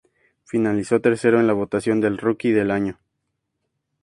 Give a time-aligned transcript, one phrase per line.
[0.45, 2.97] Finalizó tercero en la votación del Rookie del Año.